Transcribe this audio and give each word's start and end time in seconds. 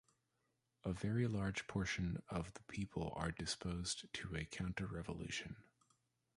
A 0.83 0.91
very 0.91 1.27
large 1.27 1.67
portion 1.67 2.23
of 2.27 2.55
the 2.55 2.63
people 2.63 3.13
are 3.17 3.29
disposed 3.31 4.11
to 4.13 4.35
a 4.35 4.45
counterrevolution. 4.45 5.57